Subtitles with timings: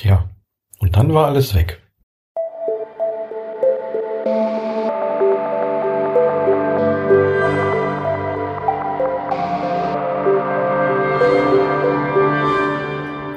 [0.00, 0.30] Tja,
[0.78, 1.82] und dann war alles weg.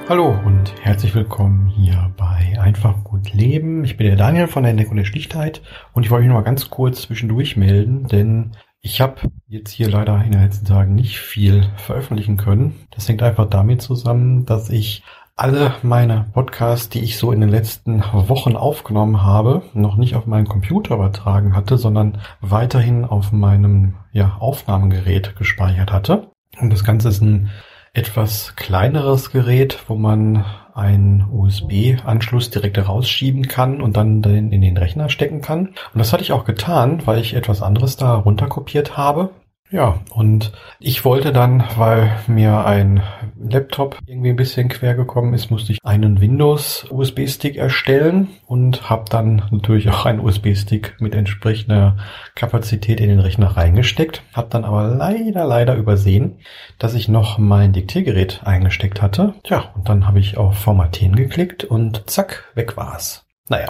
[0.07, 3.83] Hallo und herzlich willkommen hier bei Einfach gut leben.
[3.83, 6.45] Ich bin der Daniel von der Entdeckung der Schlichtheit und ich wollte mich noch mal
[6.45, 8.51] ganz kurz zwischendurch melden, denn
[8.83, 12.87] ich habe jetzt hier leider in den letzten Tagen nicht viel veröffentlichen können.
[12.91, 15.03] Das hängt einfach damit zusammen, dass ich
[15.41, 20.27] alle meine Podcasts, die ich so in den letzten Wochen aufgenommen habe, noch nicht auf
[20.27, 26.27] meinen Computer übertragen hatte, sondern weiterhin auf meinem ja, Aufnahmegerät gespeichert hatte.
[26.59, 27.49] Und das Ganze ist ein
[27.93, 35.09] etwas kleineres Gerät, wo man einen USB-Anschluss direkt rausschieben kann und dann in den Rechner
[35.09, 35.69] stecken kann.
[35.69, 39.31] Und das hatte ich auch getan, weil ich etwas anderes da runterkopiert habe.
[39.71, 43.01] Ja, und ich wollte dann, weil mir ein
[43.41, 49.05] Laptop irgendwie ein bisschen quer gekommen ist, musste ich einen Windows USB-Stick erstellen und habe
[49.09, 51.95] dann natürlich auch einen USB-Stick mit entsprechender
[52.35, 56.39] Kapazität in den Rechner reingesteckt, habe dann aber leider, leider übersehen,
[56.77, 59.35] dass ich noch mein Diktiergerät eingesteckt hatte.
[59.43, 63.25] Tja, und dann habe ich auf Formatieren geklickt und zack, weg war's.
[63.47, 63.69] Naja,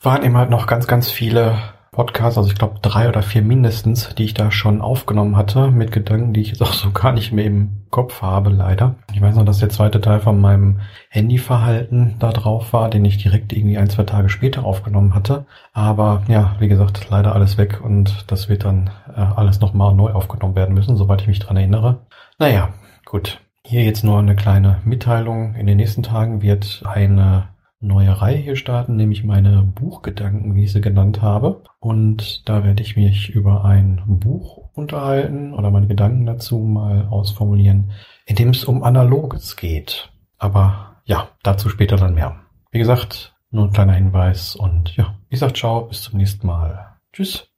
[0.00, 1.58] waren halt noch ganz, ganz viele
[1.96, 5.92] Podcasts, also ich glaube drei oder vier mindestens, die ich da schon aufgenommen hatte, mit
[5.92, 8.96] Gedanken, die ich jetzt auch so gar nicht mehr im Kopf habe, leider.
[9.14, 13.16] Ich weiß noch, dass der zweite Teil von meinem Handyverhalten da drauf war, den ich
[13.16, 15.46] direkt irgendwie ein, zwei Tage später aufgenommen hatte.
[15.72, 20.10] Aber ja, wie gesagt, leider alles weg und das wird dann äh, alles nochmal neu
[20.12, 22.00] aufgenommen werden müssen, soweit ich mich dran erinnere.
[22.38, 22.74] Naja,
[23.06, 23.40] gut.
[23.64, 25.54] Hier jetzt nur eine kleine Mitteilung.
[25.54, 27.48] In den nächsten Tagen wird eine
[27.80, 31.62] neue Reihe hier starten, nämlich meine Buchgedanken, wie ich sie genannt habe.
[31.78, 37.92] Und da werde ich mich über ein Buch unterhalten oder meine Gedanken dazu mal ausformulieren,
[38.26, 40.12] in dem es um Analoges geht.
[40.38, 42.36] Aber ja, dazu später dann mehr.
[42.70, 46.98] Wie gesagt, nur ein kleiner Hinweis und ja, ich sag ciao, bis zum nächsten Mal.
[47.12, 47.55] Tschüss.